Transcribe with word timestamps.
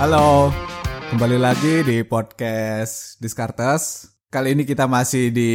Halo, 0.00 0.48
kembali 1.12 1.36
lagi 1.36 1.84
di 1.84 2.00
podcast 2.08 3.20
Diskartes. 3.20 4.08
Kali 4.32 4.56
ini 4.56 4.64
kita 4.64 4.88
masih 4.88 5.28
di 5.28 5.52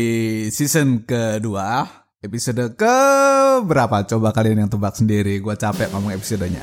season 0.54 1.02
kedua, 1.02 1.90
episode 2.21 2.77
ke 2.77 2.98
berapa? 3.66 4.05
Coba 4.05 4.30
kalian 4.30 4.62
yang 4.62 4.70
tebak 4.70 5.02
sendiri, 5.02 5.41
gue 5.41 5.55
capek 5.58 5.90
ngomong 5.90 6.13
episodenya. 6.13 6.62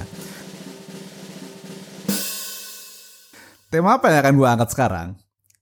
Tema 3.67 3.99
apa 3.99 4.15
yang 4.15 4.31
akan 4.31 4.35
gue 4.39 4.47
angkat 4.47 4.69
sekarang? 4.79 5.09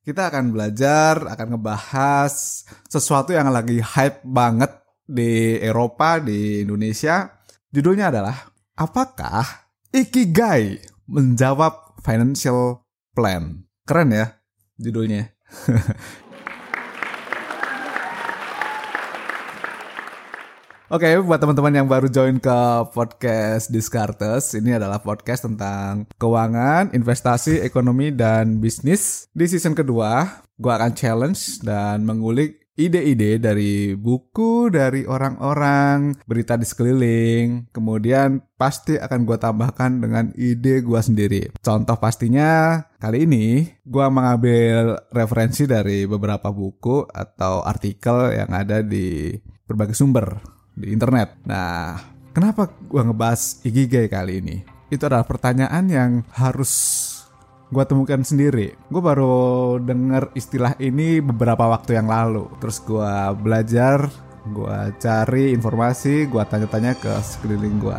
Kita 0.05 0.29
akan 0.29 0.53
belajar, 0.53 1.25
akan 1.25 1.57
ngebahas 1.57 2.69
sesuatu 2.85 3.33
yang 3.33 3.49
lagi 3.49 3.81
hype 3.81 4.21
banget 4.29 4.77
di 5.09 5.57
Eropa, 5.57 6.21
di 6.21 6.69
Indonesia. 6.69 7.33
Judulnya 7.73 8.13
adalah, 8.13 8.37
apakah 8.77 9.73
Ikigai 9.89 10.85
menjawab 11.11 11.90
financial 12.03 12.85
plan. 13.15 13.65
Keren 13.85 14.13
ya 14.13 14.41
judulnya. 14.81 15.29
Oke, 20.91 21.07
okay, 21.07 21.23
buat 21.23 21.39
teman-teman 21.39 21.71
yang 21.71 21.87
baru 21.87 22.11
join 22.11 22.43
ke 22.43 22.59
podcast 22.91 23.71
Discartes, 23.71 24.59
ini 24.59 24.75
adalah 24.75 24.99
podcast 24.99 25.47
tentang 25.47 26.03
keuangan, 26.19 26.91
investasi, 26.91 27.63
ekonomi, 27.63 28.11
dan 28.11 28.59
bisnis. 28.59 29.31
Di 29.31 29.47
season 29.47 29.79
kedua, 29.79 30.43
gue 30.59 30.73
akan 30.75 30.91
challenge 30.91 31.63
dan 31.63 32.03
mengulik 32.03 32.60
ide-ide 32.79 33.43
dari 33.43 33.93
buku, 33.95 34.71
dari 34.73 35.05
orang-orang, 35.05 36.17
berita 36.25 36.55
di 36.57 36.67
sekeliling. 36.67 37.69
Kemudian 37.75 38.41
pasti 38.57 38.97
akan 38.97 39.27
gue 39.27 39.39
tambahkan 39.41 40.01
dengan 40.01 40.33
ide 40.37 40.81
gue 40.81 41.01
sendiri. 41.01 41.43
Contoh 41.61 41.97
pastinya 41.99 42.81
kali 43.03 43.29
ini 43.29 43.69
gue 43.83 44.07
mengambil 44.09 45.01
referensi 45.11 45.69
dari 45.69 46.07
beberapa 46.07 46.49
buku 46.53 47.09
atau 47.11 47.65
artikel 47.65 48.33
yang 48.33 48.51
ada 48.53 48.81
di 48.81 49.35
berbagai 49.69 49.95
sumber 49.95 50.41
di 50.75 50.91
internet. 50.91 51.43
Nah, 51.47 52.01
kenapa 52.33 52.71
gue 52.71 53.03
ngebahas 53.05 53.61
Ikigai 53.63 54.09
kali 54.09 54.41
ini? 54.41 54.57
Itu 54.91 55.07
adalah 55.07 55.23
pertanyaan 55.23 55.87
yang 55.87 56.11
harus 56.35 56.73
gue 57.71 57.85
temukan 57.87 58.21
sendiri. 58.27 58.75
Gue 58.91 59.03
baru 59.03 59.79
denger 59.79 60.35
istilah 60.35 60.75
ini 60.83 61.23
beberapa 61.23 61.71
waktu 61.71 61.95
yang 61.95 62.11
lalu. 62.11 62.51
Terus 62.59 62.83
gue 62.83 63.15
belajar, 63.39 64.11
gue 64.51 64.79
cari 64.99 65.55
informasi, 65.55 66.27
gue 66.27 66.43
tanya-tanya 66.43 66.99
ke 66.99 67.11
sekeliling 67.23 67.79
gue. 67.79 67.99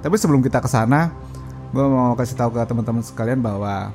Tapi 0.00 0.16
sebelum 0.16 0.40
kita 0.40 0.64
ke 0.64 0.66
sana, 0.66 1.12
gue 1.70 1.84
mau 1.84 2.16
kasih 2.16 2.40
tahu 2.40 2.56
ke 2.56 2.64
teman-teman 2.64 3.04
sekalian 3.04 3.44
bahwa 3.44 3.92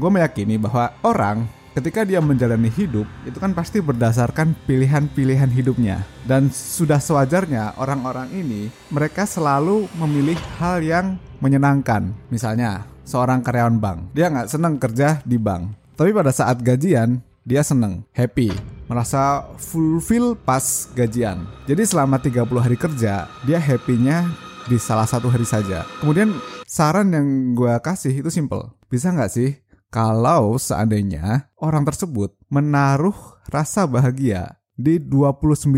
gue 0.00 0.10
meyakini 0.10 0.56
bahwa 0.56 0.90
orang 1.04 1.44
ketika 1.74 2.06
dia 2.06 2.22
menjalani 2.22 2.70
hidup 2.70 3.06
itu 3.26 3.38
kan 3.38 3.50
pasti 3.50 3.82
berdasarkan 3.82 4.54
pilihan-pilihan 4.66 5.50
hidupnya 5.50 6.06
dan 6.22 6.46
sudah 6.50 7.02
sewajarnya 7.02 7.74
orang-orang 7.82 8.30
ini 8.30 8.70
mereka 8.94 9.26
selalu 9.26 9.90
memilih 9.98 10.38
hal 10.62 10.78
yang 10.82 11.18
menyenangkan 11.42 12.14
misalnya 12.30 12.86
seorang 13.04 13.44
karyawan 13.44 13.78
bank. 13.78 13.98
Dia 14.16 14.32
nggak 14.32 14.50
seneng 14.50 14.80
kerja 14.80 15.20
di 15.22 15.36
bank. 15.38 15.94
Tapi 15.94 16.10
pada 16.10 16.34
saat 16.34 16.58
gajian, 16.64 17.22
dia 17.44 17.60
seneng, 17.60 18.02
happy, 18.16 18.50
merasa 18.88 19.44
fulfill 19.60 20.34
pas 20.34 20.88
gajian. 20.96 21.44
Jadi 21.68 21.84
selama 21.84 22.18
30 22.18 22.48
hari 22.58 22.74
kerja, 22.74 23.28
dia 23.44 23.60
happy-nya 23.60 24.32
di 24.64 24.80
salah 24.80 25.04
satu 25.04 25.28
hari 25.28 25.44
saja. 25.44 25.84
Kemudian 26.00 26.32
saran 26.64 27.12
yang 27.12 27.52
gue 27.52 27.72
kasih 27.84 28.16
itu 28.16 28.32
simple. 28.32 28.72
Bisa 28.88 29.12
nggak 29.12 29.30
sih 29.30 29.60
kalau 29.92 30.56
seandainya 30.56 31.52
orang 31.60 31.84
tersebut 31.84 32.34
menaruh 32.48 33.14
rasa 33.52 33.84
bahagia 33.84 34.58
di 34.74 34.98
29 34.98 35.68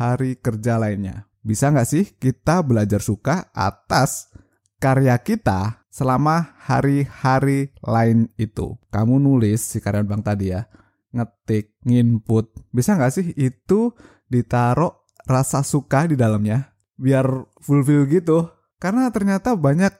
hari 0.00 0.40
kerja 0.40 0.80
lainnya? 0.80 1.28
Bisa 1.46 1.70
nggak 1.70 1.88
sih 1.88 2.04
kita 2.18 2.64
belajar 2.64 2.98
suka 2.98 3.52
atas 3.54 4.34
karya 4.82 5.14
kita 5.22 5.85
selama 5.96 6.52
hari-hari 6.60 7.72
lain 7.80 8.28
itu. 8.36 8.76
Kamu 8.92 9.16
nulis 9.16 9.64
si 9.64 9.80
karyawan 9.80 10.04
bank 10.04 10.22
tadi 10.28 10.52
ya, 10.52 10.68
ngetik, 11.16 11.72
nginput. 11.88 12.52
Bisa 12.68 13.00
nggak 13.00 13.12
sih 13.16 13.32
itu 13.32 13.96
ditaruh 14.28 14.92
rasa 15.24 15.64
suka 15.64 16.04
di 16.04 16.20
dalamnya? 16.20 16.76
Biar 17.00 17.24
fulfill 17.64 18.04
gitu. 18.12 18.52
Karena 18.76 19.08
ternyata 19.08 19.56
banyak 19.56 19.96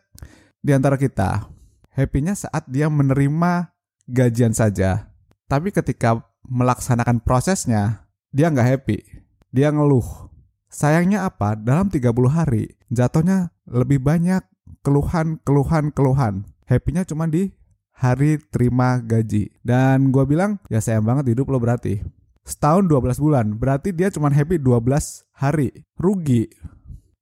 di 0.60 0.76
antara 0.76 1.00
kita 1.00 1.48
happy-nya 1.96 2.36
saat 2.36 2.68
dia 2.68 2.92
menerima 2.92 3.72
gajian 4.04 4.52
saja. 4.52 5.08
Tapi 5.48 5.72
ketika 5.72 6.20
melaksanakan 6.44 7.24
prosesnya, 7.24 8.04
dia 8.36 8.52
nggak 8.52 8.68
happy. 8.68 9.00
Dia 9.48 9.72
ngeluh. 9.72 10.28
Sayangnya 10.68 11.24
apa? 11.24 11.56
Dalam 11.56 11.88
30 11.88 12.12
hari, 12.28 12.76
jatuhnya 12.92 13.48
lebih 13.64 14.04
banyak 14.04 14.44
keluhan, 14.86 15.42
keluhan, 15.42 15.90
keluhan. 15.90 16.34
Happy-nya 16.66 17.06
cuma 17.06 17.26
di 17.26 17.50
hari 17.96 18.38
terima 18.52 19.00
gaji. 19.00 19.50
Dan 19.64 20.12
gue 20.12 20.24
bilang, 20.28 20.60
ya 20.68 20.78
sayang 20.78 21.04
banget 21.08 21.32
hidup 21.34 21.48
lo 21.50 21.58
berarti. 21.58 22.04
Setahun 22.46 22.86
12 22.86 23.18
bulan, 23.18 23.46
berarti 23.58 23.90
dia 23.90 24.06
cuma 24.12 24.30
happy 24.30 24.62
12 24.62 25.26
hari. 25.34 25.82
Rugi. 25.98 26.46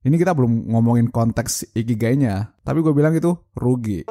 Ini 0.04 0.20
kita 0.20 0.36
belum 0.36 0.68
ngomongin 0.68 1.08
konteks 1.08 1.72
ikigainya, 1.72 2.52
tapi 2.60 2.84
gue 2.84 2.92
bilang 2.92 3.16
itu 3.16 3.32
rugi. 3.56 4.04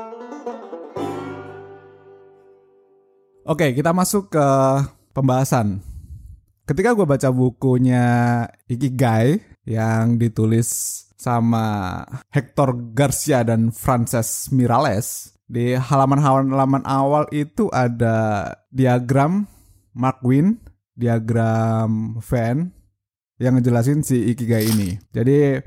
Oke, 3.46 3.78
kita 3.78 3.94
masuk 3.94 4.34
ke 4.34 4.48
pembahasan. 5.14 5.86
Ketika 6.66 6.96
gue 6.98 7.06
baca 7.06 7.30
bukunya 7.30 8.06
Ikigai 8.66 9.38
yang 9.68 10.16
ditulis 10.16 10.72
sama 11.24 12.04
Hector 12.28 12.76
Garcia 12.92 13.48
dan 13.48 13.72
Frances 13.72 14.52
Mirales. 14.52 15.40
Di 15.48 15.80
halaman-halaman 15.80 16.84
awal 16.84 17.32
itu 17.32 17.72
ada 17.72 18.52
diagram 18.68 19.48
Mark 19.96 20.20
Win, 20.28 20.60
diagram 21.00 22.20
Venn 22.20 22.76
yang 23.40 23.56
ngejelasin 23.56 24.04
si 24.04 24.36
Ikigai 24.36 24.68
ini. 24.68 25.00
Jadi 25.16 25.64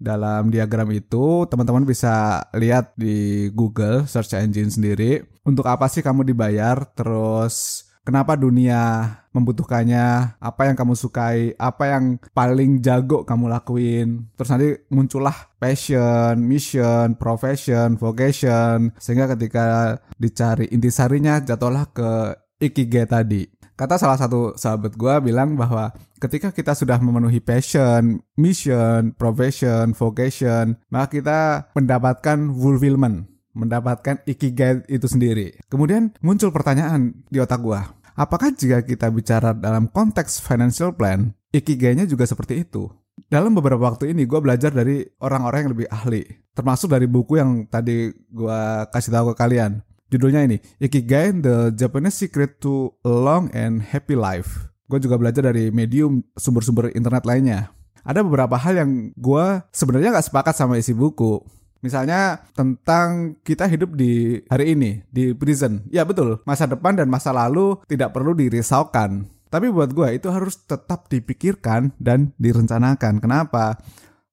dalam 0.00 0.48
diagram 0.48 0.88
itu 0.94 1.44
teman-teman 1.50 1.84
bisa 1.84 2.46
lihat 2.56 2.96
di 2.96 3.50
Google 3.52 4.08
search 4.08 4.32
engine 4.32 4.72
sendiri 4.72 5.20
untuk 5.44 5.68
apa 5.68 5.92
sih 5.92 6.00
kamu 6.00 6.24
dibayar 6.24 6.88
terus 6.96 7.84
kenapa 8.04 8.36
dunia 8.36 9.06
membutuhkannya, 9.30 10.36
apa 10.42 10.62
yang 10.66 10.74
kamu 10.74 10.94
sukai, 10.98 11.54
apa 11.54 11.84
yang 11.86 12.18
paling 12.34 12.82
jago 12.82 13.22
kamu 13.22 13.46
lakuin. 13.46 14.26
Terus 14.34 14.50
nanti 14.50 14.68
muncullah 14.90 15.54
passion, 15.62 16.34
mission, 16.42 17.14
profession, 17.14 17.94
vocation, 17.94 18.90
sehingga 18.98 19.30
ketika 19.38 19.96
dicari 20.18 20.66
intisarinya 20.74 21.38
jatuhlah 21.46 21.86
ke 21.94 22.10
ikigai 22.58 23.06
tadi. 23.06 23.46
Kata 23.78 23.96
salah 23.96 24.20
satu 24.20 24.52
sahabat 24.60 24.92
gue 24.92 25.14
bilang 25.32 25.56
bahwa 25.56 25.88
ketika 26.20 26.52
kita 26.52 26.76
sudah 26.76 27.00
memenuhi 27.00 27.40
passion, 27.40 28.20
mission, 28.36 29.16
profession, 29.16 29.96
vocation, 29.96 30.76
maka 30.92 31.16
kita 31.16 31.40
mendapatkan 31.72 32.52
fulfillment 32.52 33.24
mendapatkan 33.60 34.24
ikigai 34.24 34.88
itu 34.88 35.04
sendiri. 35.04 35.60
Kemudian 35.68 36.16
muncul 36.24 36.48
pertanyaan 36.48 37.20
di 37.28 37.36
otak 37.36 37.60
gua. 37.60 37.92
Apakah 38.16 38.52
jika 38.52 38.84
kita 38.84 39.08
bicara 39.08 39.52
dalam 39.52 39.88
konteks 39.88 40.40
financial 40.40 40.92
plan, 40.92 41.32
ikigainya 41.52 42.04
juga 42.04 42.24
seperti 42.24 42.64
itu? 42.64 42.88
Dalam 43.28 43.52
beberapa 43.52 43.84
waktu 43.84 44.16
ini 44.16 44.24
gue 44.24 44.40
belajar 44.40 44.72
dari 44.72 45.04
orang-orang 45.20 45.68
yang 45.68 45.72
lebih 45.76 45.88
ahli. 45.92 46.24
Termasuk 46.56 46.88
dari 46.88 47.04
buku 47.04 47.36
yang 47.36 47.68
tadi 47.68 48.12
gue 48.12 48.60
kasih 48.92 49.12
tahu 49.12 49.32
ke 49.32 49.34
kalian. 49.36 49.80
Judulnya 50.10 50.42
ini, 50.42 50.58
Ikigai 50.82 51.38
The 51.38 51.70
Japanese 51.70 52.18
Secret 52.18 52.58
to 52.58 52.90
a 53.06 53.12
Long 53.12 53.46
and 53.54 53.78
Happy 53.78 54.18
Life. 54.18 54.68
Gue 54.90 54.98
juga 54.98 55.14
belajar 55.14 55.46
dari 55.46 55.70
medium 55.70 56.26
sumber-sumber 56.34 56.90
internet 56.90 57.22
lainnya. 57.22 57.70
Ada 58.02 58.26
beberapa 58.26 58.58
hal 58.58 58.74
yang 58.74 58.90
gue 59.14 59.46
sebenarnya 59.70 60.10
gak 60.18 60.26
sepakat 60.26 60.54
sama 60.58 60.80
isi 60.82 60.90
buku. 60.90 61.38
Misalnya 61.80 62.44
tentang 62.52 63.40
kita 63.40 63.64
hidup 63.64 63.96
di 63.96 64.40
hari 64.52 64.76
ini, 64.76 65.00
di 65.08 65.32
prison. 65.32 65.84
Ya 65.88 66.04
betul, 66.04 66.44
masa 66.44 66.68
depan 66.68 66.96
dan 66.96 67.08
masa 67.08 67.32
lalu 67.32 67.80
tidak 67.88 68.12
perlu 68.12 68.36
dirisaukan. 68.36 69.24
Tapi 69.50 69.66
buat 69.72 69.90
gue 69.90 70.14
itu 70.14 70.30
harus 70.30 70.62
tetap 70.62 71.10
dipikirkan 71.10 71.96
dan 71.98 72.36
direncanakan. 72.38 73.18
Kenapa? 73.18 73.80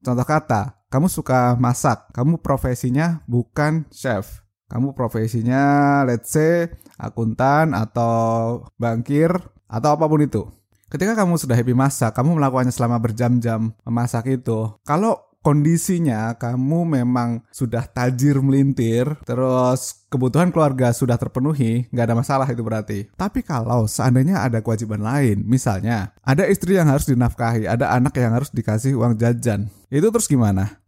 Contoh 0.04 0.28
kata, 0.28 0.86
kamu 0.94 1.10
suka 1.10 1.58
masak, 1.58 2.14
kamu 2.14 2.38
profesinya 2.38 3.26
bukan 3.26 3.90
chef. 3.90 4.46
Kamu 4.68 4.92
profesinya 4.92 6.04
let's 6.04 6.36
say 6.36 6.68
akuntan 7.00 7.72
atau 7.72 8.68
bankir 8.76 9.32
atau 9.66 9.90
apa 9.96 10.06
pun 10.06 10.22
itu. 10.22 10.44
Ketika 10.88 11.20
kamu 11.20 11.36
sudah 11.36 11.56
happy 11.56 11.76
masak, 11.76 12.16
kamu 12.16 12.40
melakukannya 12.40 12.72
selama 12.72 12.96
berjam-jam 13.04 13.76
memasak 13.84 14.32
itu. 14.32 14.72
Kalau 14.88 15.20
kondisinya 15.42 16.36
kamu 16.36 17.02
memang 17.02 17.44
sudah 17.50 17.86
tajir 17.88 18.40
melintir, 18.44 19.18
terus 19.24 20.06
kebutuhan 20.12 20.52
keluarga 20.52 20.92
sudah 20.92 21.16
terpenuhi, 21.16 21.88
nggak 21.90 22.06
ada 22.08 22.16
masalah 22.16 22.48
itu 22.48 22.62
berarti. 22.64 23.08
Tapi 23.16 23.44
kalau 23.44 23.88
seandainya 23.88 24.44
ada 24.44 24.60
kewajiban 24.60 25.04
lain, 25.04 25.44
misalnya 25.48 26.16
ada 26.24 26.48
istri 26.48 26.76
yang 26.76 26.88
harus 26.92 27.08
dinafkahi, 27.08 27.68
ada 27.68 27.94
anak 27.96 28.16
yang 28.18 28.36
harus 28.36 28.52
dikasih 28.52 28.98
uang 29.00 29.16
jajan, 29.20 29.72
itu 29.88 30.08
terus 30.12 30.28
gimana? 30.28 30.80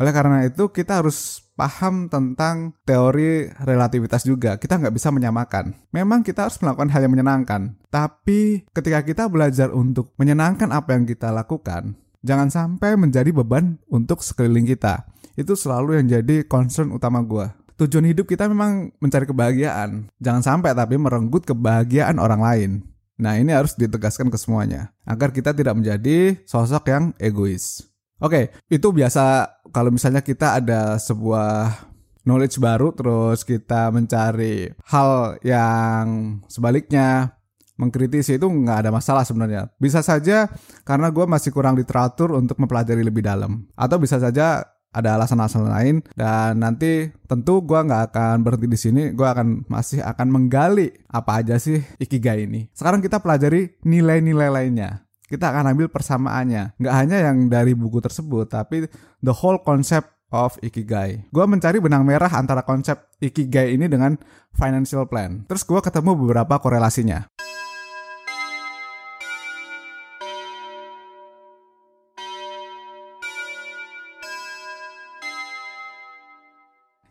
Oleh 0.00 0.10
karena 0.10 0.48
itu 0.48 0.72
kita 0.72 1.04
harus 1.04 1.44
paham 1.52 2.08
tentang 2.08 2.74
teori 2.82 3.46
relativitas 3.62 4.24
juga. 4.24 4.56
Kita 4.56 4.80
nggak 4.80 4.94
bisa 4.96 5.12
menyamakan. 5.12 5.76
Memang 5.92 6.24
kita 6.24 6.48
harus 6.48 6.58
melakukan 6.58 6.90
hal 6.90 7.06
yang 7.06 7.12
menyenangkan. 7.12 7.76
Tapi 7.92 8.66
ketika 8.72 9.04
kita 9.04 9.28
belajar 9.28 9.68
untuk 9.70 10.16
menyenangkan 10.16 10.72
apa 10.72 10.96
yang 10.96 11.04
kita 11.04 11.28
lakukan, 11.30 12.01
jangan 12.22 12.48
sampai 12.48 12.94
menjadi 12.96 13.30
beban 13.34 13.78
untuk 13.90 14.22
sekeliling 14.22 14.66
kita. 14.66 15.06
Itu 15.34 15.58
selalu 15.58 16.00
yang 16.02 16.06
jadi 16.08 16.46
concern 16.46 16.94
utama 16.94 17.20
gue. 17.22 17.46
Tujuan 17.82 18.06
hidup 18.08 18.30
kita 18.30 18.46
memang 18.46 18.94
mencari 19.02 19.26
kebahagiaan. 19.26 20.06
Jangan 20.22 20.42
sampai 20.42 20.72
tapi 20.72 20.94
merenggut 20.96 21.42
kebahagiaan 21.42 22.22
orang 22.22 22.40
lain. 22.40 22.70
Nah 23.18 23.38
ini 23.38 23.50
harus 23.50 23.74
ditegaskan 23.74 24.30
ke 24.30 24.38
semuanya. 24.38 24.94
Agar 25.02 25.34
kita 25.34 25.50
tidak 25.50 25.74
menjadi 25.78 26.38
sosok 26.46 26.88
yang 26.88 27.04
egois. 27.18 27.86
Oke, 28.22 28.54
itu 28.70 28.86
biasa 28.94 29.50
kalau 29.74 29.90
misalnya 29.90 30.22
kita 30.22 30.62
ada 30.62 30.94
sebuah 30.94 31.74
knowledge 32.22 32.62
baru 32.62 32.94
terus 32.94 33.42
kita 33.42 33.90
mencari 33.90 34.70
hal 34.86 35.42
yang 35.42 36.38
sebaliknya 36.46 37.34
mengkritisi 37.76 38.36
itu 38.36 38.46
nggak 38.46 38.86
ada 38.86 38.90
masalah 38.90 39.24
sebenarnya. 39.26 39.70
Bisa 39.80 40.04
saja 40.04 40.48
karena 40.84 41.08
gue 41.08 41.24
masih 41.24 41.50
kurang 41.54 41.76
literatur 41.76 42.36
untuk 42.36 42.58
mempelajari 42.60 43.00
lebih 43.04 43.24
dalam. 43.24 43.66
Atau 43.74 43.98
bisa 44.00 44.20
saja 44.20 44.64
ada 44.92 45.16
alasan-alasan 45.16 45.72
lain 45.72 45.96
dan 46.12 46.60
nanti 46.60 47.08
tentu 47.24 47.64
gue 47.64 47.80
nggak 47.80 48.12
akan 48.12 48.44
berhenti 48.44 48.68
di 48.68 48.76
sini 48.76 49.02
gue 49.16 49.24
akan 49.24 49.64
masih 49.64 50.04
akan 50.04 50.28
menggali 50.28 50.92
apa 51.08 51.40
aja 51.40 51.56
sih 51.56 51.80
ikigai 51.96 52.44
ini 52.44 52.68
sekarang 52.76 53.00
kita 53.00 53.16
pelajari 53.24 53.80
nilai-nilai 53.88 54.52
lainnya 54.52 55.00
kita 55.32 55.48
akan 55.48 55.72
ambil 55.72 55.88
persamaannya. 55.88 56.76
Nggak 56.76 56.92
hanya 56.92 57.16
yang 57.32 57.48
dari 57.48 57.72
buku 57.72 58.04
tersebut, 58.04 58.52
tapi 58.52 58.84
the 59.24 59.32
whole 59.32 59.56
concept 59.64 60.12
of 60.28 60.60
Ikigai. 60.60 61.24
Gue 61.32 61.48
mencari 61.48 61.80
benang 61.80 62.04
merah 62.04 62.28
antara 62.28 62.60
konsep 62.60 63.08
Ikigai 63.16 63.72
ini 63.72 63.88
dengan 63.88 64.20
financial 64.52 65.08
plan. 65.08 65.48
Terus 65.48 65.64
gue 65.64 65.80
ketemu 65.80 66.12
beberapa 66.20 66.60
korelasinya. 66.60 67.32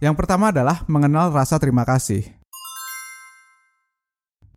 Yang 0.01 0.17
pertama 0.17 0.49
adalah 0.49 0.81
mengenal 0.89 1.29
rasa 1.29 1.61
terima 1.61 1.85
kasih. 1.85 2.25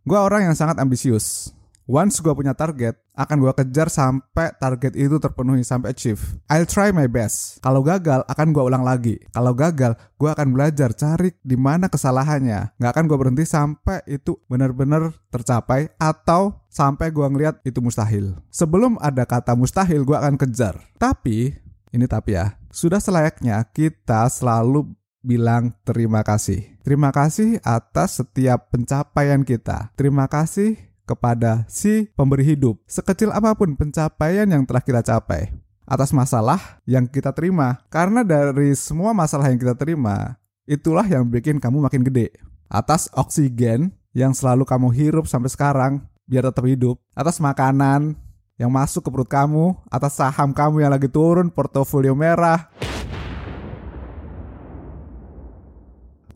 Gue 0.01 0.17
orang 0.17 0.49
yang 0.49 0.57
sangat 0.57 0.81
ambisius. 0.81 1.53
Once 1.85 2.17
gue 2.17 2.33
punya 2.33 2.57
target, 2.57 2.97
akan 3.13 3.45
gue 3.45 3.53
kejar 3.61 3.93
sampai 3.93 4.57
target 4.57 4.97
itu 4.97 5.21
terpenuhi 5.21 5.61
sampai 5.61 5.93
achieve. 5.93 6.41
I'll 6.49 6.65
try 6.65 6.89
my 6.89 7.05
best. 7.05 7.61
Kalau 7.61 7.85
gagal, 7.85 8.25
akan 8.25 8.57
gue 8.57 8.63
ulang 8.65 8.81
lagi. 8.81 9.21
Kalau 9.29 9.53
gagal, 9.53 9.93
gue 10.17 10.29
akan 10.33 10.49
belajar 10.49 10.97
cari 10.97 11.29
di 11.45 11.53
mana 11.53 11.93
kesalahannya. 11.93 12.81
Gak 12.81 12.89
akan 12.97 13.05
gue 13.05 13.17
berhenti 13.21 13.45
sampai 13.45 14.01
itu 14.09 14.41
benar-benar 14.49 15.13
tercapai 15.29 15.93
atau 16.01 16.57
sampai 16.73 17.13
gue 17.13 17.21
ngeliat 17.21 17.61
itu 17.61 17.85
mustahil. 17.85 18.33
Sebelum 18.49 18.97
ada 18.97 19.29
kata 19.29 19.53
mustahil, 19.53 20.09
gue 20.09 20.17
akan 20.17 20.41
kejar. 20.41 20.81
Tapi, 20.97 21.53
ini 21.93 22.05
tapi 22.09 22.33
ya, 22.33 22.57
sudah 22.73 22.97
selayaknya 22.97 23.61
kita 23.69 24.25
selalu 24.33 24.89
bilang 25.25 25.73
terima 25.81 26.21
kasih. 26.21 26.77
Terima 26.85 27.09
kasih 27.09 27.57
atas 27.65 28.21
setiap 28.21 28.69
pencapaian 28.69 29.41
kita. 29.41 29.89
Terima 29.97 30.29
kasih 30.29 30.77
kepada 31.09 31.65
si 31.65 32.09
pemberi 32.13 32.45
hidup, 32.45 32.77
sekecil 32.85 33.33
apa 33.33 33.57
pun 33.57 33.73
pencapaian 33.73 34.45
yang 34.45 34.65
telah 34.65 34.81
kita 34.81 35.01
capai 35.01 35.53
atas 35.85 36.09
masalah 36.11 36.81
yang 36.89 37.05
kita 37.05 37.31
terima. 37.31 37.81
Karena 37.93 38.25
dari 38.25 38.73
semua 38.73 39.13
masalah 39.13 39.49
yang 39.49 39.61
kita 39.61 39.77
terima, 39.77 40.37
itulah 40.65 41.05
yang 41.05 41.25
bikin 41.29 41.61
kamu 41.61 41.85
makin 41.85 42.01
gede. 42.01 42.33
Atas 42.65 43.07
oksigen 43.13 43.93
yang 44.17 44.33
selalu 44.33 44.65
kamu 44.65 44.89
hirup 44.91 45.25
sampai 45.29 45.53
sekarang 45.53 45.93
biar 46.25 46.49
tetap 46.49 46.65
hidup, 46.65 46.97
atas 47.13 47.37
makanan 47.37 48.17
yang 48.57 48.73
masuk 48.73 49.05
ke 49.05 49.09
perut 49.13 49.29
kamu, 49.29 49.77
atas 49.93 50.17
saham 50.17 50.49
kamu 50.55 50.81
yang 50.81 50.91
lagi 50.91 51.05
turun, 51.05 51.53
portofolio 51.53 52.17
merah, 52.17 52.73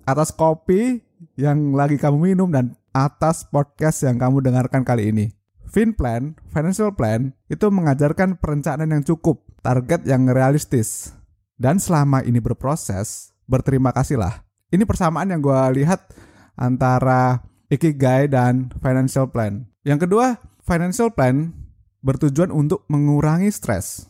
atas 0.10 0.34
kopi 0.34 1.06
yang 1.38 1.78
lagi 1.78 2.02
kamu 2.02 2.34
minum 2.34 2.50
dan 2.50 2.74
atas 2.90 3.46
podcast 3.46 4.02
yang 4.02 4.18
kamu 4.18 4.42
dengarkan 4.42 4.82
kali 4.82 5.14
ini. 5.14 5.26
FinPlan, 5.70 6.34
Financial 6.50 6.90
Plan, 6.90 7.38
itu 7.46 7.70
mengajarkan 7.70 8.42
perencanaan 8.42 8.90
yang 8.90 9.06
cukup, 9.06 9.46
target 9.62 10.02
yang 10.10 10.26
realistis. 10.26 11.14
Dan 11.62 11.78
selama 11.78 12.26
ini 12.26 12.42
berproses, 12.42 13.38
berterima 13.46 13.94
kasihlah. 13.94 14.42
Ini 14.74 14.82
persamaan 14.90 15.30
yang 15.30 15.46
gue 15.46 15.86
lihat 15.86 16.10
antara 16.58 17.46
Ikigai 17.70 18.26
dan 18.26 18.74
Financial 18.82 19.30
Plan. 19.30 19.70
Yang 19.86 20.10
kedua, 20.10 20.42
Financial 20.66 21.14
Plan 21.14 21.54
bertujuan 22.02 22.50
untuk 22.50 22.82
mengurangi 22.90 23.54
stres. 23.54 24.10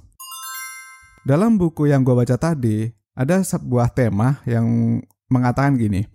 Dalam 1.28 1.60
buku 1.60 1.92
yang 1.92 2.08
gue 2.08 2.16
baca 2.16 2.40
tadi, 2.40 2.88
ada 3.20 3.44
sebuah 3.44 3.92
tema 3.92 4.40
yang 4.48 5.00
mengatakan 5.30 5.78
gini, 5.78 6.06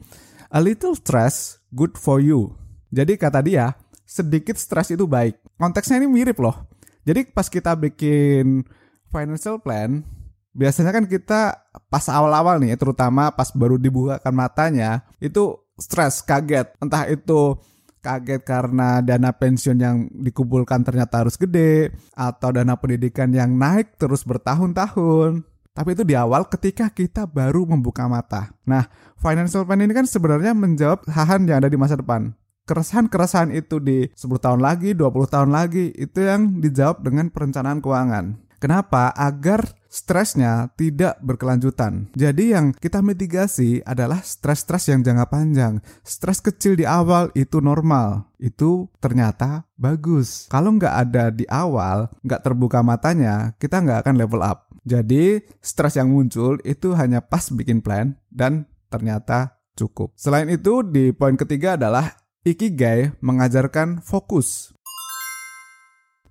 A 0.54 0.62
little 0.62 0.94
stress 0.94 1.58
good 1.74 1.98
for 1.98 2.22
you. 2.22 2.54
Jadi 2.94 3.18
kata 3.18 3.42
dia, 3.42 3.74
sedikit 4.06 4.54
stres 4.54 4.94
itu 4.94 5.02
baik. 5.08 5.34
Konteksnya 5.58 5.98
ini 5.98 6.06
mirip 6.06 6.38
loh. 6.38 6.70
Jadi 7.02 7.26
pas 7.34 7.50
kita 7.50 7.74
bikin 7.74 8.62
financial 9.10 9.58
plan, 9.58 10.06
biasanya 10.54 10.94
kan 10.94 11.04
kita 11.10 11.58
pas 11.90 12.06
awal-awal 12.06 12.62
nih, 12.62 12.78
terutama 12.78 13.34
pas 13.34 13.50
baru 13.50 13.76
dibukakan 13.76 14.34
matanya, 14.34 15.02
itu 15.18 15.58
stres, 15.74 16.22
kaget. 16.22 16.70
Entah 16.78 17.10
itu 17.10 17.58
kaget 18.00 18.42
karena 18.46 19.02
dana 19.02 19.34
pensiun 19.34 19.78
yang 19.80 20.06
dikumpulkan 20.12 20.86
ternyata 20.86 21.26
harus 21.26 21.34
gede, 21.34 21.92
atau 22.14 22.54
dana 22.54 22.78
pendidikan 22.78 23.34
yang 23.34 23.58
naik 23.58 23.98
terus 23.98 24.22
bertahun-tahun. 24.22 25.53
Tapi 25.74 25.98
itu 25.98 26.06
di 26.06 26.14
awal 26.14 26.46
ketika 26.46 26.86
kita 26.86 27.26
baru 27.26 27.66
membuka 27.66 28.06
mata. 28.06 28.54
Nah, 28.62 28.86
financial 29.18 29.66
plan 29.66 29.82
ini 29.82 29.90
kan 29.90 30.06
sebenarnya 30.06 30.54
menjawab 30.54 31.02
hal 31.10 31.42
yang 31.42 31.58
ada 31.58 31.66
di 31.66 31.74
masa 31.74 31.98
depan. 31.98 32.30
Keresahan-keresahan 32.64 33.50
itu 33.50 33.82
di 33.82 34.06
10 34.14 34.38
tahun 34.38 34.62
lagi, 34.62 34.94
20 34.94 35.26
tahun 35.26 35.50
lagi, 35.50 35.90
itu 35.98 36.22
yang 36.22 36.62
dijawab 36.62 37.02
dengan 37.02 37.28
perencanaan 37.28 37.82
keuangan. 37.82 38.38
Kenapa? 38.62 39.12
Agar 39.12 39.76
stresnya 39.92 40.72
tidak 40.74 41.20
berkelanjutan. 41.20 42.08
Jadi 42.16 42.56
yang 42.56 42.72
kita 42.72 43.04
mitigasi 43.04 43.84
adalah 43.84 44.24
stres-stres 44.24 44.88
yang 44.88 45.04
jangka 45.04 45.28
panjang. 45.28 45.84
Stres 46.00 46.40
kecil 46.40 46.72
di 46.72 46.88
awal 46.88 47.28
itu 47.36 47.60
normal. 47.60 48.32
Itu 48.40 48.88
ternyata 48.98 49.68
bagus. 49.76 50.48
Kalau 50.48 50.72
nggak 50.74 50.94
ada 50.96 51.28
di 51.28 51.44
awal, 51.50 52.08
nggak 52.24 52.40
terbuka 52.40 52.80
matanya, 52.80 53.52
kita 53.60 53.84
nggak 53.84 54.06
akan 54.06 54.16
level 54.16 54.40
up. 54.40 54.73
Jadi, 54.84 55.40
stres 55.64 55.96
yang 55.96 56.12
muncul 56.12 56.60
itu 56.60 56.92
hanya 56.92 57.24
pas 57.24 57.48
bikin 57.48 57.80
plan 57.80 58.20
dan 58.28 58.68
ternyata 58.92 59.64
cukup. 59.72 60.12
Selain 60.14 60.46
itu, 60.52 60.84
di 60.84 61.10
poin 61.16 61.34
ketiga 61.34 61.80
adalah 61.80 62.12
Ikigai 62.44 63.16
mengajarkan 63.24 64.04
fokus. 64.04 64.76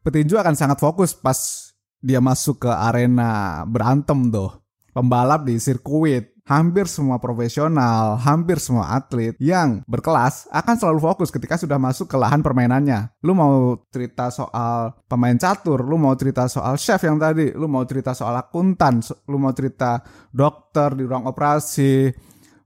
Petinju 0.05 0.37
akan 0.37 0.53
sangat 0.53 0.77
fokus 0.77 1.17
pas 1.17 1.73
dia 1.97 2.21
masuk 2.21 2.67
ke 2.67 2.71
arena 2.71 3.63
berantem 3.65 4.29
tuh. 4.29 4.61
Pembalap 4.93 5.49
di 5.49 5.57
sirkuit 5.57 6.32
hampir 6.43 6.91
semua 6.91 7.23
profesional, 7.23 8.19
hampir 8.19 8.59
semua 8.59 8.91
atlet 8.91 9.31
yang 9.39 9.79
berkelas 9.87 10.51
akan 10.51 10.75
selalu 10.75 10.99
fokus 10.99 11.31
ketika 11.31 11.55
sudah 11.55 11.79
masuk 11.79 12.11
ke 12.11 12.17
lahan 12.19 12.43
permainannya. 12.43 13.11
Lu 13.23 13.31
mau 13.31 13.79
cerita 13.87 14.27
soal 14.27 14.91
pemain 15.07 15.35
catur, 15.39 15.79
lu 15.83 15.95
mau 15.95 16.11
cerita 16.19 16.47
soal 16.51 16.75
chef 16.75 16.99
yang 17.07 17.15
tadi, 17.15 17.55
lu 17.55 17.71
mau 17.71 17.87
cerita 17.87 18.11
soal 18.11 18.35
akuntan, 18.35 18.99
lu 19.31 19.39
mau 19.39 19.55
cerita 19.55 20.03
dokter 20.35 20.99
di 20.99 21.03
ruang 21.07 21.31
operasi, 21.31 22.11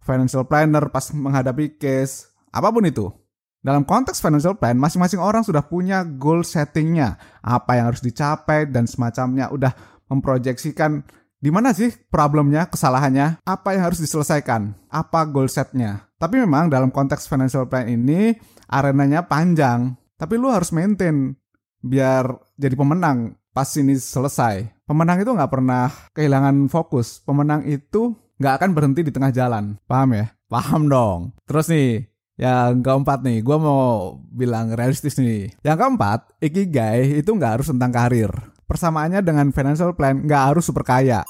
financial 0.02 0.50
planner 0.50 0.90
pas 0.90 1.14
menghadapi 1.14 1.78
case, 1.78 2.34
apa 2.50 2.74
pun 2.74 2.86
itu. 2.90 3.06
Dalam 3.62 3.84
konteks 3.84 4.24
financial 4.24 4.56
plan, 4.56 4.80
masing-masing 4.80 5.20
orang 5.20 5.44
sudah 5.44 5.66
punya 5.66 6.02
goal 6.08 6.42
settingnya, 6.42 7.20
apa 7.44 7.76
yang 7.76 7.92
harus 7.92 8.00
dicapai 8.00 8.70
dan 8.70 8.88
semacamnya, 8.88 9.52
udah 9.52 9.76
memproyeksikan 10.08 11.04
di 11.38 11.54
mana 11.54 11.70
sih 11.74 11.94
problemnya, 12.10 12.66
kesalahannya, 12.66 13.46
apa 13.46 13.78
yang 13.78 13.90
harus 13.90 14.02
diselesaikan, 14.02 14.74
apa 14.90 15.26
goal 15.30 15.46
setnya. 15.46 16.10
Tapi 16.18 16.42
memang 16.42 16.74
dalam 16.74 16.90
konteks 16.90 17.30
financial 17.30 17.70
plan 17.70 17.86
ini 17.86 18.34
arenanya 18.66 19.30
panjang, 19.30 19.94
tapi 20.18 20.34
lu 20.36 20.50
harus 20.50 20.74
maintain 20.74 21.38
biar 21.82 22.34
jadi 22.58 22.74
pemenang. 22.74 23.38
pas 23.58 23.74
ini 23.74 23.98
selesai. 23.98 24.70
Pemenang 24.86 25.18
itu 25.18 25.34
nggak 25.34 25.50
pernah 25.50 25.90
kehilangan 26.14 26.70
fokus. 26.70 27.26
Pemenang 27.26 27.66
itu 27.66 28.14
nggak 28.38 28.54
akan 28.62 28.70
berhenti 28.78 29.02
di 29.02 29.10
tengah 29.10 29.34
jalan. 29.34 29.82
Paham 29.90 30.14
ya? 30.14 30.30
Paham 30.54 30.86
dong. 30.86 31.34
Terus 31.50 31.66
nih, 31.74 32.06
yang 32.38 32.86
keempat 32.86 33.26
nih, 33.26 33.42
gue 33.42 33.58
mau 33.58 34.14
bilang 34.30 34.78
realistis 34.78 35.18
nih. 35.18 35.58
Yang 35.66 35.78
keempat, 35.82 36.20
ikigai 36.38 37.18
itu 37.18 37.34
nggak 37.34 37.58
harus 37.58 37.68
tentang 37.74 37.90
karir. 37.90 38.30
Persamaannya 38.68 39.24
dengan 39.24 39.50
financial 39.56 39.96
plan 39.96 40.28
nggak 40.28 40.44
harus 40.54 40.68
super 40.68 40.84
kaya. 40.84 41.24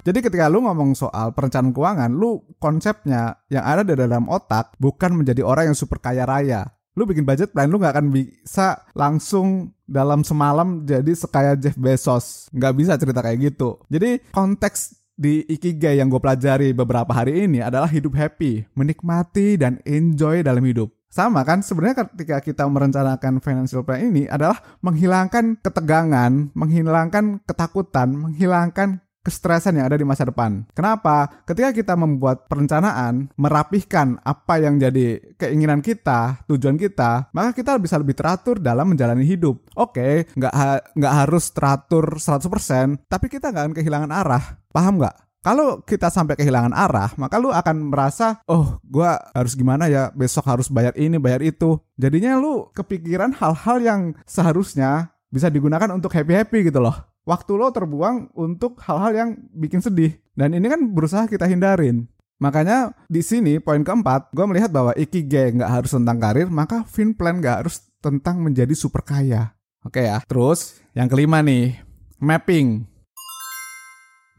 Jadi 0.00 0.24
ketika 0.24 0.48
lu 0.48 0.64
ngomong 0.64 0.96
soal 0.96 1.32
perencanaan 1.36 1.72
keuangan, 1.76 2.12
lu 2.12 2.44
konsepnya 2.56 3.40
yang 3.52 3.64
ada 3.64 3.84
di 3.84 3.92
dalam 3.96 4.28
otak 4.28 4.76
bukan 4.80 5.16
menjadi 5.16 5.44
orang 5.44 5.72
yang 5.72 5.76
super 5.76 6.00
kaya 6.00 6.24
raya. 6.24 6.68
Lu 6.96 7.08
bikin 7.08 7.24
budget 7.24 7.52
plan, 7.52 7.68
lu 7.68 7.80
nggak 7.80 7.96
akan 7.96 8.08
bisa 8.12 8.84
langsung 8.96 9.72
dalam 9.84 10.24
semalam 10.24 10.84
jadi 10.84 11.12
sekaya 11.12 11.56
Jeff 11.56 11.76
Bezos. 11.76 12.48
Nggak 12.52 12.72
bisa 12.76 12.92
cerita 12.96 13.20
kayak 13.24 13.52
gitu. 13.52 13.80
Jadi 13.88 14.20
konteks 14.32 15.00
di 15.20 15.44
Ikigai 15.44 16.00
yang 16.00 16.08
gue 16.08 16.16
pelajari 16.16 16.72
beberapa 16.72 17.12
hari 17.12 17.44
ini 17.44 17.60
adalah 17.60 17.88
hidup 17.88 18.16
happy, 18.16 18.64
menikmati 18.72 19.60
dan 19.60 19.76
enjoy 19.84 20.40
dalam 20.40 20.64
hidup. 20.64 20.88
Sama 21.10 21.42
kan 21.42 21.58
sebenarnya 21.58 22.06
ketika 22.06 22.38
kita 22.38 22.64
merencanakan 22.70 23.42
financial 23.42 23.82
plan 23.82 23.98
ini 23.98 24.30
adalah 24.30 24.62
menghilangkan 24.78 25.58
ketegangan, 25.58 26.54
menghilangkan 26.54 27.42
ketakutan, 27.42 28.14
menghilangkan 28.14 29.02
kestresan 29.20 29.76
yang 29.76 29.90
ada 29.90 30.00
di 30.00 30.06
masa 30.06 30.24
depan. 30.24 30.64
Kenapa? 30.72 31.28
Ketika 31.44 31.74
kita 31.76 31.94
membuat 31.98 32.48
perencanaan, 32.48 33.28
merapihkan 33.36 34.22
apa 34.24 34.62
yang 34.62 34.80
jadi 34.80 35.20
keinginan 35.36 35.84
kita, 35.84 36.46
tujuan 36.48 36.80
kita, 36.80 37.28
maka 37.36 37.52
kita 37.52 37.76
bisa 37.76 38.00
lebih 38.00 38.16
teratur 38.16 38.62
dalam 38.62 38.94
menjalani 38.94 39.26
hidup. 39.26 39.60
Oke, 39.76 40.30
nggak 40.32 40.54
ha 40.54 40.80
nggak 40.96 41.14
harus 41.26 41.52
teratur 41.52 42.16
100%, 42.16 43.10
tapi 43.10 43.26
kita 43.28 43.52
nggak 43.52 43.64
akan 43.70 43.76
kehilangan 43.76 44.10
arah. 44.14 44.44
Paham 44.72 45.02
nggak? 45.02 45.29
Kalau 45.40 45.80
kita 45.80 46.12
sampai 46.12 46.36
kehilangan 46.36 46.76
arah, 46.76 47.16
maka 47.16 47.40
lu 47.40 47.48
akan 47.48 47.88
merasa, 47.88 48.44
oh, 48.44 48.76
gua 48.84 49.16
harus 49.32 49.56
gimana 49.56 49.88
ya, 49.88 50.12
besok 50.12 50.44
harus 50.44 50.68
bayar 50.68 50.92
ini, 51.00 51.16
bayar 51.16 51.40
itu. 51.40 51.80
Jadinya 51.96 52.36
lu 52.36 52.68
kepikiran 52.76 53.32
hal-hal 53.32 53.76
yang 53.80 54.00
seharusnya 54.28 55.16
bisa 55.32 55.48
digunakan 55.48 55.88
untuk 55.96 56.12
happy-happy 56.12 56.68
gitu 56.68 56.84
loh 56.84 57.10
waktu 57.28 57.52
lo 57.54 57.70
terbuang 57.70 58.34
untuk 58.34 58.80
hal-hal 58.82 59.12
yang 59.14 59.30
bikin 59.54 59.78
sedih. 59.78 60.16
Dan 60.34 60.56
ini 60.56 60.66
kan 60.66 60.80
berusaha 60.90 61.30
kita 61.30 61.46
hindarin. 61.46 62.10
Makanya 62.40 62.96
di 63.06 63.20
sini 63.20 63.60
poin 63.60 63.84
keempat, 63.84 64.32
gue 64.32 64.44
melihat 64.48 64.72
bahwa 64.72 64.96
ikigai 64.96 65.54
nggak 65.54 65.70
harus 65.70 65.92
tentang 65.92 66.16
karir, 66.16 66.48
maka 66.48 66.82
fin 66.88 67.12
plan 67.12 67.38
nggak 67.38 67.62
harus 67.62 67.84
tentang 68.00 68.40
menjadi 68.40 68.72
super 68.72 69.04
kaya. 69.04 69.52
Oke 69.84 70.08
ya. 70.08 70.24
Terus 70.24 70.80
yang 70.96 71.06
kelima 71.06 71.44
nih, 71.44 71.78
mapping. 72.16 72.89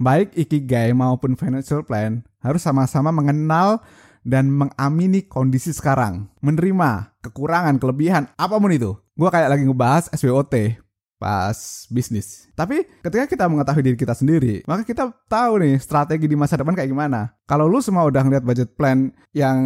Baik 0.01 0.34
ikigai 0.34 0.98
maupun 0.98 1.38
financial 1.38 1.86
plan 1.86 2.25
harus 2.41 2.65
sama-sama 2.65 3.13
mengenal 3.13 3.86
dan 4.25 4.50
mengamini 4.50 5.22
kondisi 5.22 5.70
sekarang. 5.70 6.25
Menerima 6.41 7.22
kekurangan, 7.22 7.77
kelebihan, 7.77 8.25
apa 8.34 8.58
pun 8.58 8.74
itu. 8.74 8.98
Gue 9.13 9.29
kayak 9.29 9.53
lagi 9.53 9.62
ngebahas 9.62 10.10
SWOT 10.17 10.81
pas 11.22 11.86
bisnis. 11.93 12.50
Tapi 12.58 12.81
ketika 13.05 13.29
kita 13.29 13.46
mengetahui 13.46 13.86
diri 13.86 13.98
kita 13.98 14.17
sendiri, 14.17 14.65
maka 14.65 14.81
kita 14.81 15.13
tahu 15.29 15.62
nih 15.62 15.77
strategi 15.77 16.25
di 16.25 16.34
masa 16.34 16.58
depan 16.58 16.74
kayak 16.74 16.89
gimana. 16.89 17.38
Kalau 17.46 17.70
lu 17.70 17.77
semua 17.77 18.10
udah 18.10 18.25
ngeliat 18.25 18.41
budget 18.41 18.74
plan 18.74 19.13
yang 19.38 19.62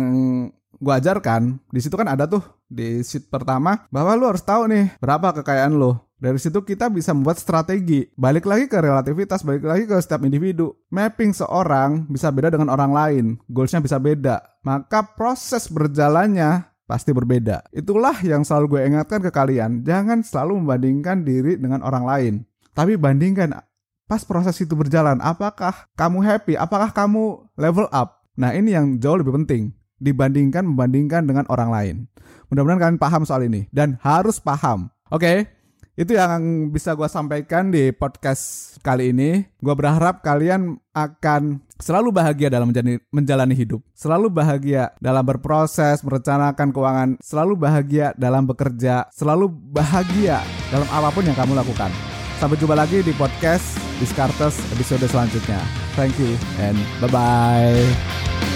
gua 0.83 0.99
ajarkan, 0.99 1.63
di 1.71 1.79
situ 1.79 1.95
kan 1.95 2.11
ada 2.11 2.27
tuh 2.27 2.43
di 2.67 2.99
sheet 3.07 3.31
pertama 3.31 3.87
bahwa 3.87 4.19
lu 4.19 4.27
harus 4.27 4.43
tahu 4.43 4.67
nih 4.67 4.99
berapa 4.99 5.31
kekayaan 5.39 5.79
lu. 5.79 5.95
Dari 6.25 6.41
situ 6.41 6.57
kita 6.65 6.89
bisa 6.89 7.13
membuat 7.13 7.37
strategi. 7.37 8.09
Balik 8.17 8.49
lagi 8.49 8.65
ke 8.65 8.81
relativitas, 8.81 9.45
balik 9.45 9.61
lagi 9.61 9.85
ke 9.85 9.93
setiap 10.01 10.25
individu. 10.25 10.73
Mapping 10.89 11.37
seorang 11.37 12.09
bisa 12.09 12.33
beda 12.33 12.49
dengan 12.49 12.73
orang 12.73 12.89
lain. 12.89 13.25
Goalsnya 13.45 13.77
bisa 13.85 14.01
beda. 14.01 14.41
Maka 14.65 15.05
proses 15.13 15.69
berjalannya 15.69 16.65
pasti 16.89 17.13
berbeda. 17.13 17.69
Itulah 17.69 18.17
yang 18.25 18.41
selalu 18.41 18.73
gue 18.73 18.81
ingatkan 18.89 19.21
ke 19.21 19.29
kalian. 19.29 19.85
Jangan 19.85 20.25
selalu 20.25 20.65
membandingkan 20.65 21.21
diri 21.21 21.61
dengan 21.61 21.85
orang 21.85 22.09
lain. 22.09 22.33
Tapi 22.73 22.97
bandingkan 22.97 23.53
pas 24.09 24.25
proses 24.25 24.57
itu 24.57 24.73
berjalan. 24.73 25.21
Apakah 25.21 25.93
kamu 25.93 26.25
happy? 26.25 26.57
Apakah 26.57 26.89
kamu 26.89 27.53
level 27.53 27.85
up? 27.93 28.25
Nah 28.33 28.49
ini 28.57 28.73
yang 28.73 28.97
jauh 28.97 29.21
lebih 29.21 29.45
penting. 29.45 29.77
Dibandingkan 30.01 30.65
membandingkan 30.65 31.29
dengan 31.29 31.45
orang 31.53 31.69
lain. 31.69 31.95
Mudah-mudahan 32.49 32.81
kalian 32.81 32.97
paham 32.97 33.21
soal 33.29 33.45
ini. 33.45 33.69
Dan 33.69 34.01
harus 34.01 34.41
paham. 34.41 34.89
Oke, 35.13 35.21
okay? 35.21 35.37
Itu 35.95 36.11
yang 36.15 36.69
bisa 36.75 36.91
gue 36.91 37.07
sampaikan 37.07 37.71
di 37.71 37.95
podcast 37.95 38.75
kali 38.83 39.15
ini. 39.15 39.47
Gue 39.63 39.75
berharap 39.75 40.19
kalian 40.21 40.75
akan 40.91 41.63
selalu 41.79 42.11
bahagia 42.11 42.51
dalam 42.51 42.71
menjalani, 43.11 43.55
hidup, 43.55 43.83
selalu 43.95 44.31
bahagia 44.31 44.91
dalam 44.99 45.23
berproses, 45.23 46.03
merencanakan 46.03 46.71
keuangan, 46.71 47.09
selalu 47.23 47.55
bahagia 47.55 48.11
dalam 48.15 48.47
bekerja, 48.47 49.07
selalu 49.11 49.51
bahagia 49.51 50.43
dalam 50.71 50.87
apa 50.91 51.09
pun 51.15 51.23
yang 51.23 51.35
kamu 51.35 51.55
lakukan. 51.55 51.91
Sampai 52.39 52.59
jumpa 52.59 52.75
lagi 52.75 52.99
di 52.99 53.15
podcast 53.15 53.79
Discartes 53.95 54.59
episode 54.75 55.07
selanjutnya. 55.07 55.63
Thank 55.95 56.19
you 56.19 56.35
and 56.59 56.75
bye-bye. 56.99 58.54